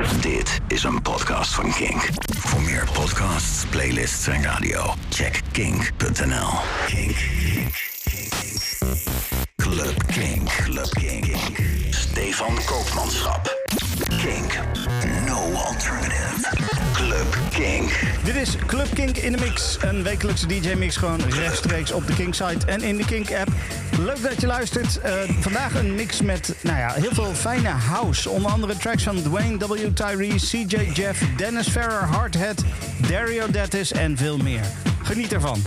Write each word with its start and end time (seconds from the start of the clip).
Dit 0.00 0.60
is 0.68 0.82
een 0.82 1.02
podcast 1.02 1.54
van 1.54 1.72
Kink. 1.72 2.08
Voor 2.38 2.62
meer 2.62 2.88
podcasts, 2.92 3.64
playlists 3.70 4.26
en 4.26 4.42
radio, 4.42 4.94
check 5.08 5.40
kink.nl. 5.52 6.48
Kink. 6.86 7.16
Kink. 7.44 7.74
Kink. 8.04 8.78
Club 9.56 10.06
Kink. 10.06 10.48
Club 10.48 10.88
Kink. 10.90 11.36
Stefan 11.90 12.58
Koopmanschap. 12.64 13.58
Kink. 14.22 14.58
No 15.26 15.52
alternative. 15.52 16.48
Club 16.92 17.38
Kink. 17.50 17.90
Dit 18.24 18.34
is 18.34 18.56
Club 18.66 18.94
Kink 18.94 19.16
in 19.16 19.32
de 19.32 19.38
Mix. 19.38 19.78
Een 19.80 20.02
wekelijkse 20.02 20.46
DJ-mix 20.46 20.96
gewoon 20.96 21.20
rechtstreeks 21.20 21.92
op 21.92 22.06
de 22.06 22.14
Kink-site 22.14 22.66
en 22.66 22.82
in 22.82 22.96
de 22.96 23.04
Kink-app. 23.04 23.50
Leuk 24.04 24.22
dat 24.22 24.40
je 24.40 24.46
luistert. 24.46 25.00
Eh, 25.00 25.12
vandaag 25.40 25.74
een 25.74 25.94
mix 25.94 26.22
met 26.22 26.54
nou 26.62 26.78
ja, 26.78 26.92
heel 26.92 27.14
veel 27.14 27.34
fijne 27.34 27.68
house. 27.68 28.30
Onder 28.30 28.50
andere 28.50 28.76
tracks 28.76 29.02
van 29.02 29.22
Dwayne 29.22 29.66
W. 29.66 29.94
Tyree, 29.94 30.34
CJ 30.34 30.90
Jeff, 30.92 31.22
Dennis 31.36 31.68
Ferrer, 31.68 32.04
Hardhead, 32.04 32.64
Dario 33.08 33.50
Dattis 33.50 33.92
en 33.92 34.16
veel 34.16 34.36
meer. 34.36 34.64
Geniet 35.02 35.32
ervan. 35.32 35.62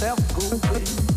yourself 0.00 0.34
go 0.34 0.68
away. 0.68 1.09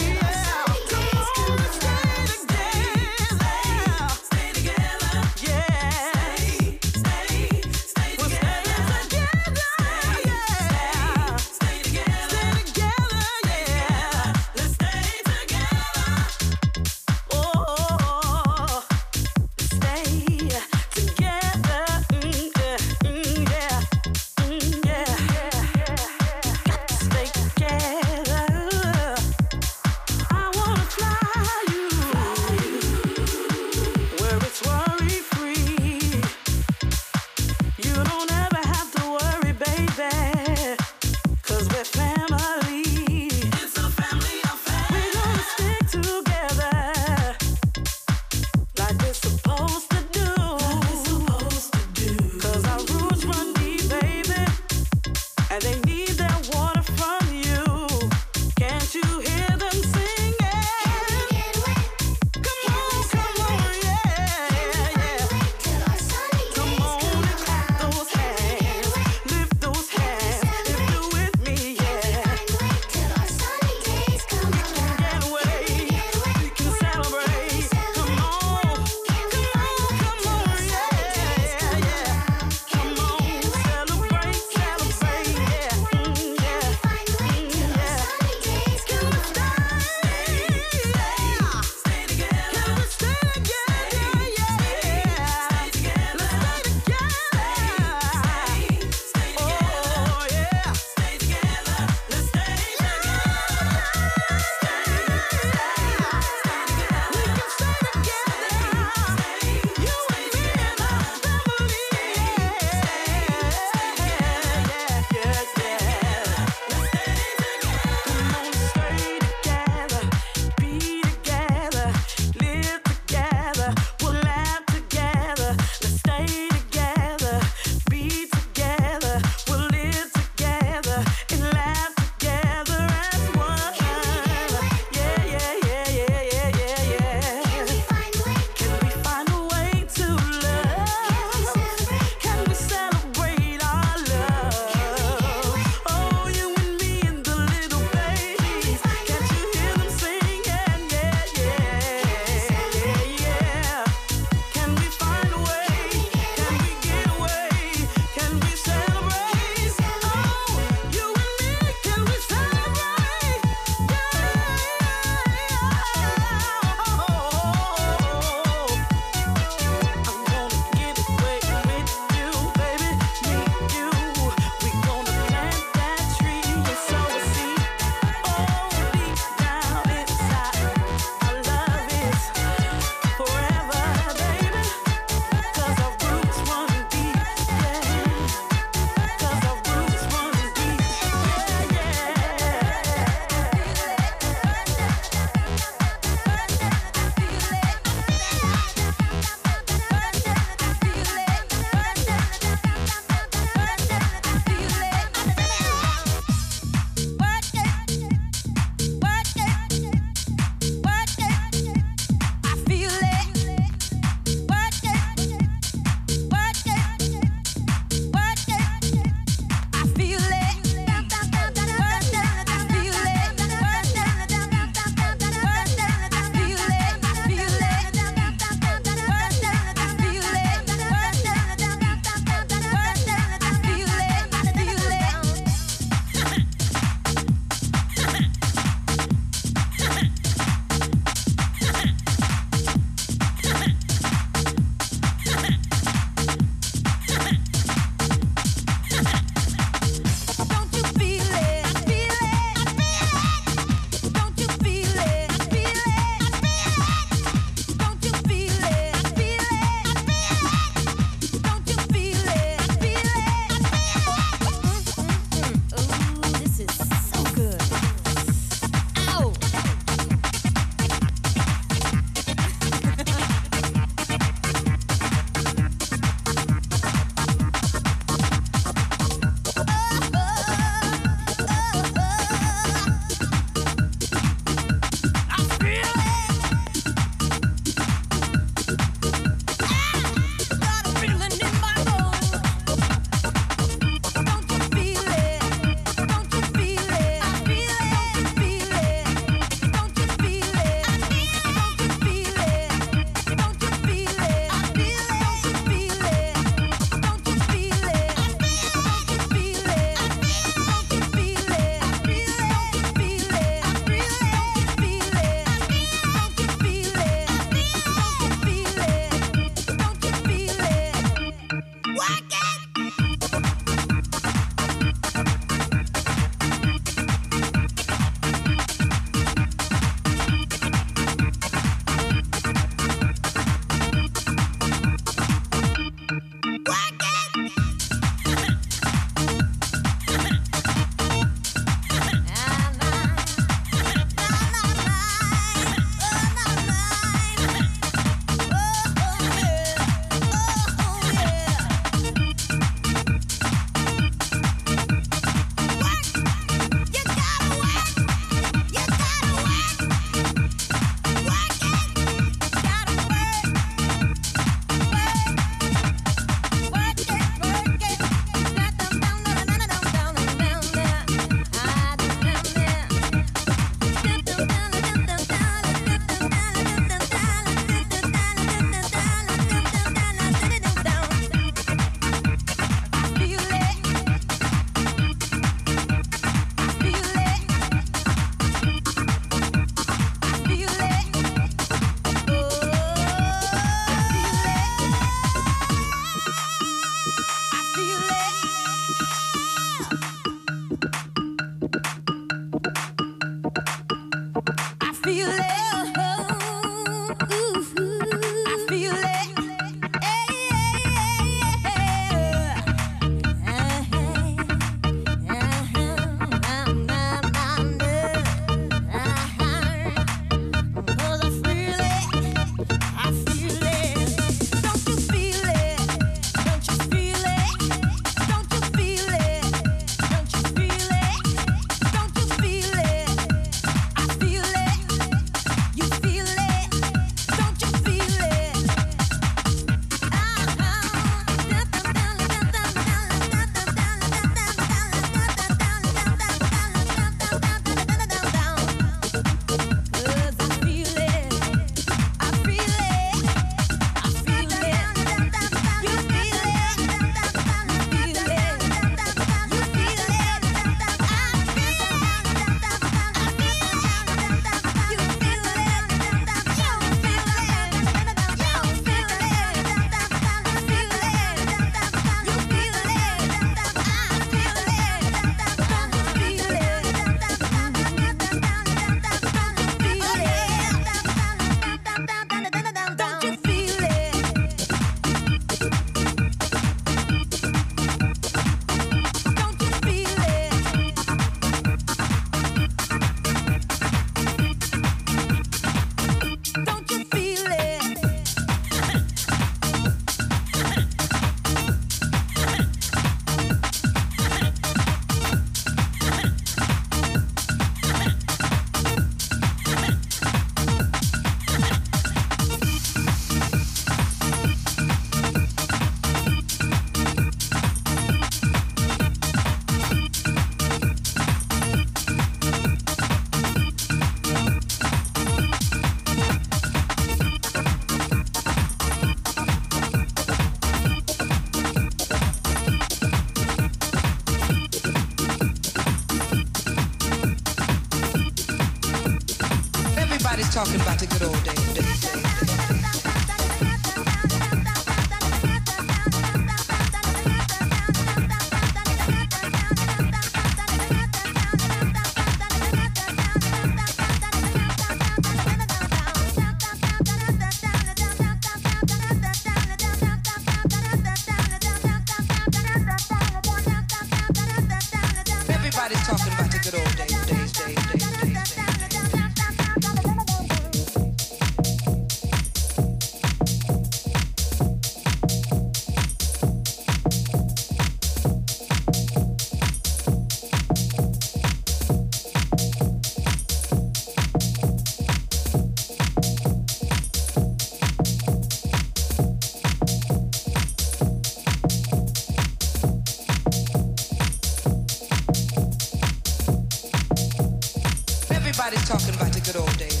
Everybody's 598.63 598.87
talking. 598.87 600.00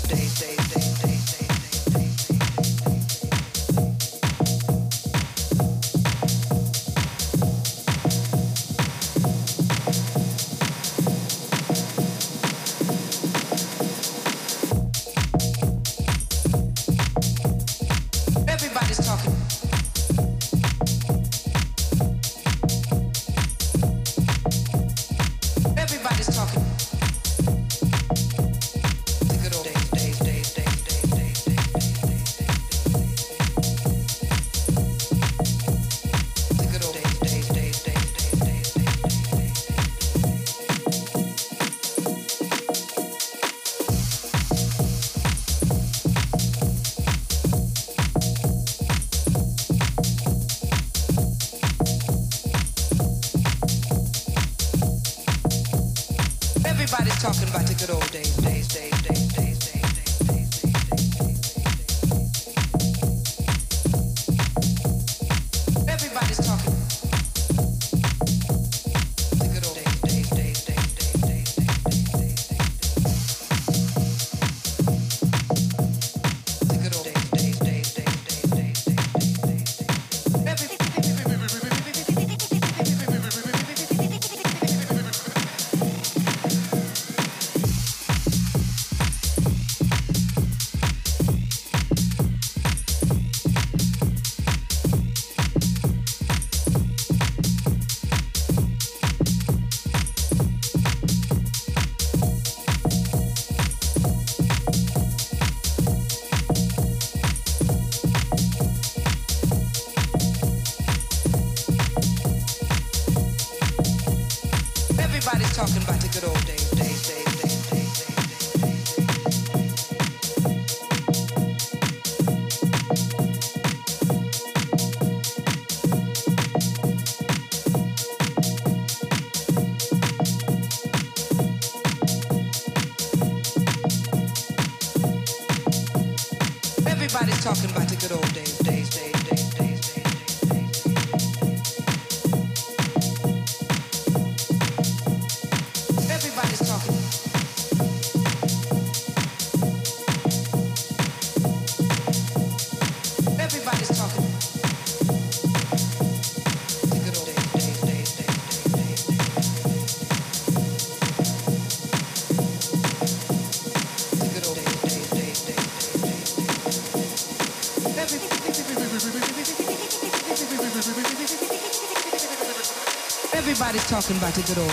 Talking 115.53 115.83
about 115.83 116.01
the 116.01 116.07
good 116.07 116.23
old 116.23 116.45
days, 116.47 116.60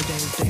days, 0.08 0.47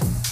love. 0.00 0.31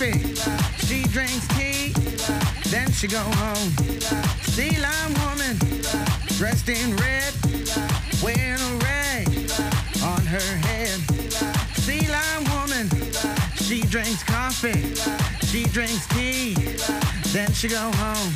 Days. 0.00 0.48
she 0.86 1.02
drinks 1.12 1.46
tea. 1.48 1.92
Then 2.70 2.90
she 2.90 3.06
go 3.06 3.18
home. 3.18 3.70
Sea 4.42 4.78
line 4.80 5.12
woman, 5.20 5.56
dressed 6.38 6.68
in 6.68 6.96
red, 6.96 7.34
wearing 8.22 8.60
a 8.60 8.72
rag 8.88 9.28
on 10.02 10.24
her 10.24 10.50
head. 10.66 10.98
Sea 11.76 12.08
line 12.08 12.44
woman, 12.54 12.88
she 13.56 13.82
drinks 13.82 14.22
coffee, 14.22 14.94
she 15.46 15.64
drinks 15.64 16.06
tea, 16.08 16.54
then 17.32 17.52
she 17.52 17.68
go 17.68 17.90
home. 17.96 18.32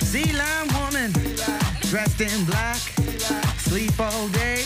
Sea 0.00 0.32
line 0.32 0.68
woman, 0.78 1.10
dressed 1.90 2.20
in 2.20 2.44
black, 2.44 2.78
sleep 3.58 3.98
all 3.98 4.28
day 4.28 4.64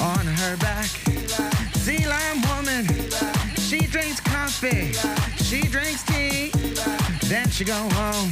on 0.00 0.26
her 0.26 0.56
back. 0.56 0.88
Sea 1.84 2.06
lime 2.06 2.40
woman, 2.50 2.86
she 3.56 3.80
drinks 3.86 4.20
coffee, 4.48 4.92
she 5.44 5.60
drinks 5.60 6.02
tea, 6.04 6.50
then 7.28 7.46
she 7.50 7.64
go 7.64 7.86
home. 7.92 8.30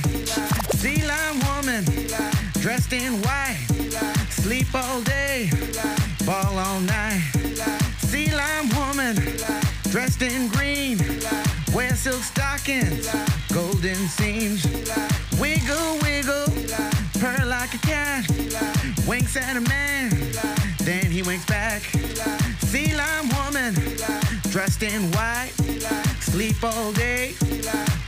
Sea 0.72 1.04
lime 1.04 1.38
woman, 1.40 1.84
dressed 2.54 2.94
in 2.94 3.20
white, 3.22 3.58
sleep 4.30 4.66
all 4.74 5.02
day, 5.02 5.50
ball 6.24 6.58
all 6.58 6.80
night. 6.80 7.20
Sea 7.98 8.30
lime 8.34 8.68
woman, 8.78 9.14
dressed 9.90 10.22
in 10.22 10.48
green, 10.48 10.98
wear 11.74 11.94
silk 11.94 12.22
stockings, 12.22 13.14
golden 13.52 14.08
seams, 14.08 14.64
wiggle, 15.38 15.98
wiggle, 16.02 16.46
purr 17.26 17.44
like 17.46 17.74
a 17.74 17.78
cat, 17.78 18.24
winks 19.06 19.36
at 19.36 19.56
a 19.56 19.60
man, 19.60 20.10
then 20.84 21.10
he 21.10 21.22
winks 21.22 21.44
back. 21.46 21.82
Sea 22.60 22.94
lime 22.94 23.28
woman, 23.38 23.74
dressed 24.50 24.82
in 24.84 25.10
white, 25.12 25.52
sleep 26.20 26.62
all 26.62 26.92
day, 26.92 27.34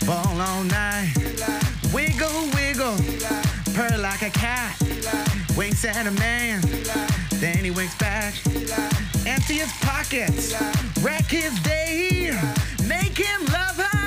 ball 0.07 0.41
all 0.41 0.63
night, 0.65 1.13
wiggle, 1.93 2.43
wiggle, 2.55 2.97
purr 3.75 3.97
like 3.99 4.23
a 4.23 4.31
cat, 4.31 4.77
winks 5.57 5.85
at 5.85 6.07
a 6.07 6.13
man, 6.13 6.61
then 7.41 7.65
he 7.65 7.73
winks 7.73 7.97
back. 7.97 8.35
Empty 9.27 9.55
his 9.55 9.73
pockets, 9.81 10.55
wreck 11.03 11.27
his 11.27 11.59
day, 11.63 12.31
make 12.87 13.17
him 13.19 13.41
love 13.47 13.77
her, 13.77 13.98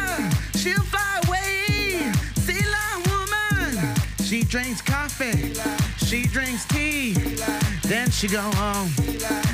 she 4.31 4.43
drinks 4.43 4.81
coffee, 4.81 5.53
she 6.05 6.25
drinks 6.25 6.63
tea, 6.67 7.11
then 7.83 8.09
she 8.09 8.29
go 8.29 8.39
home. 8.39 8.87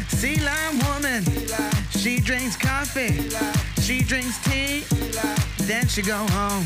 Sea 0.07 0.39
lime 0.39 0.77
woman, 0.85 1.23
she 1.89 2.19
drinks 2.19 2.55
coffee, 2.55 3.27
she 3.81 4.03
drinks 4.03 4.37
tea, 4.45 4.83
then 5.65 5.87
she 5.87 6.03
go 6.03 6.17
home. 6.29 6.63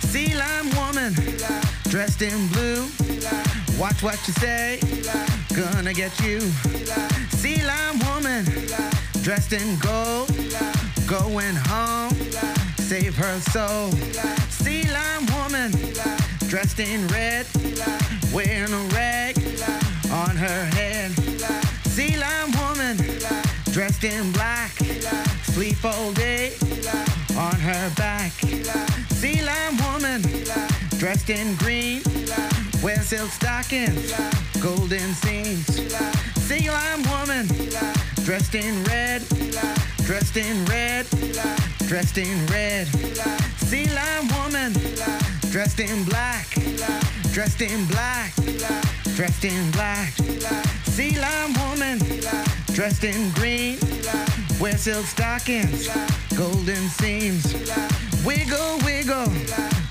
Sea 0.00 0.34
lime 0.34 0.68
woman, 0.74 1.14
dressed 1.84 2.22
in 2.22 2.48
blue, 2.48 2.88
watch 3.78 4.02
what 4.02 4.18
you 4.26 4.34
say, 4.34 4.80
gonna 5.54 5.94
get 5.94 6.18
you. 6.18 6.40
Sea 7.30 7.62
lime 7.62 8.00
woman, 8.10 8.46
dressed 9.22 9.52
in 9.52 9.78
gold, 9.78 10.28
going 11.06 11.54
home, 11.54 12.10
save 12.78 13.14
her 13.14 13.38
soul. 13.52 13.92
Sea 14.50 14.82
lime 14.90 15.26
woman, 15.38 15.70
dressed 16.48 16.80
in 16.80 17.06
red, 17.08 17.46
wearing 18.32 18.72
a 18.72 18.84
rag 18.94 19.36
on 20.10 20.34
her 20.34 20.64
head. 20.72 21.10
Sea 21.84 22.16
lime 22.16 22.50
woman, 22.52 22.96
dressed 23.70 24.02
in 24.02 24.32
black, 24.32 24.70
sleep 25.42 25.76
all 25.84 26.10
day 26.12 26.54
on 27.36 27.54
her 27.60 27.90
back. 27.96 28.32
Sea 29.10 29.42
lime 29.42 29.76
woman, 29.92 30.22
dressed 30.96 31.28
in 31.28 31.54
green, 31.56 32.00
wear 32.82 33.02
silk 33.02 33.30
stockings, 33.30 34.10
golden 34.58 35.12
seams. 35.20 35.66
Sea 36.48 36.70
lime 36.70 37.02
woman, 37.10 37.46
dressed 38.24 38.54
in 38.54 38.82
red, 38.84 39.22
dressed 40.06 40.38
in 40.38 40.64
red, 40.64 41.06
dressed 41.86 42.16
in 42.16 42.46
red. 42.46 42.86
Sea 43.58 43.86
lime 43.92 44.28
woman, 44.28 44.72
dressed 45.50 45.80
in 45.80 46.04
black, 46.04 46.46
dressed 47.32 47.62
in 47.62 47.86
black, 47.86 48.34
dressed 49.14 49.44
in 49.44 49.70
black. 49.70 50.12
Sea 50.84 51.18
lime 51.18 51.54
woman, 51.54 51.98
dressed 52.72 53.04
in 53.04 53.30
green, 53.32 53.78
wear 54.60 54.76
silk 54.76 55.06
stockings, 55.06 55.88
golden 56.36 56.88
seams. 56.88 57.54
Wiggle, 58.24 58.78
wiggle, 58.84 59.32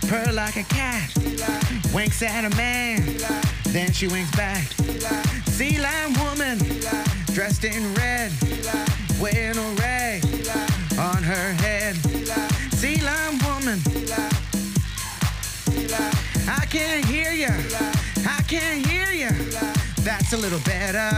purr 0.07 0.31
like 0.33 0.57
a 0.57 0.63
cat, 0.63 1.11
winks 1.93 2.21
at 2.21 2.45
a 2.45 2.55
man, 2.55 3.01
then 3.67 3.91
she 3.91 4.07
winks 4.07 4.31
back. 4.35 4.63
Sea 5.47 5.79
lime 5.79 6.13
woman, 6.25 6.57
dressed 7.33 7.63
in 7.63 7.93
red, 7.95 8.31
wearing 9.19 9.57
a 9.57 9.69
rag 9.79 10.23
on 10.99 11.23
her 11.23 11.53
head. 11.53 11.95
Sea 12.73 13.01
lime 13.01 13.39
woman, 13.39 13.79
I 16.47 16.65
can't 16.69 17.05
hear 17.05 17.31
ya, 17.31 17.49
I 18.27 18.41
can't 18.47 18.85
hear 18.85 19.11
ya. 19.11 19.29
That's 20.03 20.33
a 20.33 20.37
little 20.37 20.59
better. 20.59 21.09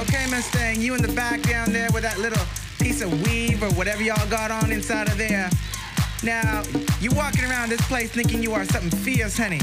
Okay, 0.00 0.26
Mustang, 0.30 0.80
you 0.80 0.94
in 0.94 1.02
the 1.02 1.12
back 1.14 1.42
down 1.42 1.72
there 1.72 1.88
with 1.92 2.02
that 2.02 2.18
little 2.18 2.42
piece 2.78 3.00
of 3.00 3.10
weave 3.22 3.62
or 3.62 3.70
whatever 3.74 4.02
y'all 4.02 4.28
got 4.28 4.50
on 4.50 4.72
inside 4.72 5.08
of 5.08 5.16
there. 5.16 5.48
Now, 6.22 6.62
you 7.00 7.10
walking 7.12 7.44
around 7.44 7.68
this 7.70 7.86
place 7.86 8.10
thinking 8.10 8.42
you 8.42 8.54
are 8.54 8.64
something 8.64 8.98
fierce, 9.00 9.36
honey, 9.36 9.60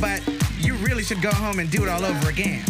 but 0.00 0.22
you 0.58 0.74
really 0.76 1.02
should 1.02 1.22
go 1.22 1.30
home 1.30 1.58
and 1.58 1.70
do 1.70 1.82
it 1.82 1.88
all 1.88 2.04
over 2.04 2.28
again. 2.28 2.64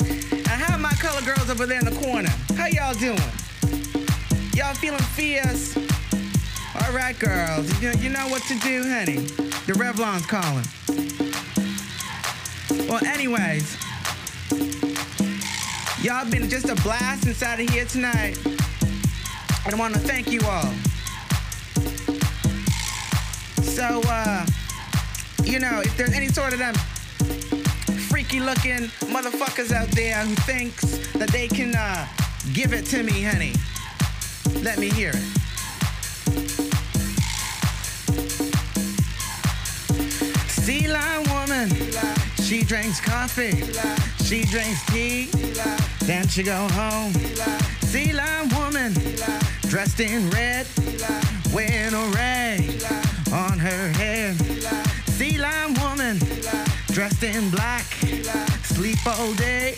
And 0.00 0.46
how 0.46 0.74
are 0.74 0.78
my 0.78 0.92
color 0.92 1.22
girls 1.22 1.50
over 1.50 1.66
there 1.66 1.78
in 1.78 1.84
the 1.84 2.06
corner? 2.06 2.30
How 2.56 2.66
y'all 2.66 2.94
doing? 2.94 3.18
Y'all 4.54 4.74
feeling 4.74 5.00
fierce? 5.14 5.76
All 6.82 6.92
right, 6.92 7.18
girls, 7.18 7.70
you, 7.82 8.10
know 8.10 8.28
what 8.28 8.42
to 8.44 8.58
do, 8.60 8.82
honey. 8.82 9.26
The 9.66 9.72
Revlon's 9.72 10.26
calling. 10.26 10.66
Well, 12.88 13.04
anyways, 13.04 13.76
Y'all 16.06 16.30
been 16.30 16.48
just 16.48 16.68
a 16.68 16.74
blast 16.82 17.26
inside 17.26 17.58
of 17.58 17.68
here 17.70 17.84
tonight. 17.84 18.38
And 19.64 19.74
I 19.74 19.76
want 19.76 19.92
to 19.94 19.98
thank 19.98 20.30
you 20.30 20.40
all. 20.42 20.72
So, 23.64 24.00
uh, 24.06 24.46
you 25.46 25.60
know, 25.60 25.80
if 25.80 25.96
there's 25.96 26.12
any 26.12 26.28
sort 26.28 26.52
of 26.52 26.58
them 26.58 26.74
freaky 28.10 28.40
looking 28.40 28.88
motherfuckers 29.12 29.72
out 29.72 29.88
there 29.88 30.16
who 30.24 30.34
thinks 30.42 30.82
that 31.12 31.28
they 31.28 31.46
can 31.46 31.74
uh, 31.74 32.06
give 32.52 32.72
it 32.72 32.84
to 32.86 33.02
me, 33.02 33.22
honey, 33.22 33.52
let 34.62 34.78
me 34.78 34.90
hear 34.90 35.10
it. 35.10 35.22
Sea 40.50 40.88
lion 40.88 41.22
woman, 41.30 41.68
she 42.42 42.62
drinks 42.62 43.00
coffee, 43.00 43.62
she 44.24 44.44
drinks 44.44 44.84
tea, 44.86 45.26
then 46.02 46.26
she 46.26 46.42
go 46.42 46.66
home. 46.72 47.12
Sea 47.82 48.12
lion 48.12 48.48
woman, 48.56 48.92
dressed 49.68 50.00
in 50.00 50.28
red, 50.30 50.66
wearing 51.54 51.94
a 51.94 52.06
rag 52.14 52.82
on 53.32 53.58
her 53.58 53.88
head. 53.92 54.85
Lion 55.38 55.74
woman, 55.82 56.18
dressed 56.88 57.22
in 57.22 57.50
black, 57.50 57.84
sleep 58.62 58.98
all 59.06 59.34
day 59.34 59.76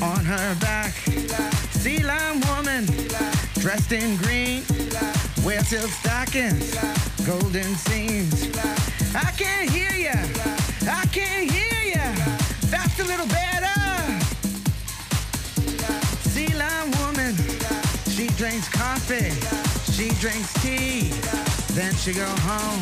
on 0.00 0.24
her 0.24 0.54
back. 0.60 0.92
Sea 1.72 2.02
lion 2.04 2.40
woman, 2.46 2.86
dressed 3.54 3.90
in 3.90 4.16
green, 4.18 4.62
wear 5.44 5.64
silk 5.64 5.90
stockings, 5.90 6.76
golden 7.26 7.74
seams. 7.74 8.50
I 9.14 9.32
can't 9.36 9.68
hear 9.68 9.92
ya, 9.92 10.14
I 10.86 11.04
can't 11.06 11.50
hear 11.50 11.94
ya. 11.94 12.12
That's 12.70 13.00
a 13.00 13.04
little 13.04 13.26
better. 13.26 13.78
Sea 16.30 16.54
lion 16.54 16.90
woman, 17.02 17.34
she 18.08 18.28
drinks 18.38 18.68
coffee, 18.68 19.32
she 19.92 20.10
drinks 20.20 20.52
tea, 20.62 21.10
then 21.74 21.92
she 21.94 22.12
go 22.12 22.26
home. 22.46 22.80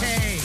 Hey. 0.00 0.41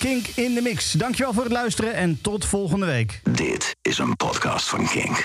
Kink 0.00 0.26
in 0.26 0.54
de 0.54 0.62
Mix. 0.62 0.92
Dankjewel 0.92 1.32
voor 1.32 1.42
het 1.42 1.52
luisteren 1.52 1.94
en 1.94 2.18
tot 2.22 2.44
volgende 2.44 2.86
week. 2.86 3.20
Dit 3.30 3.76
is 3.82 3.98
een 3.98 4.16
podcast 4.16 4.68
van 4.68 4.88
Kink. 4.88 5.18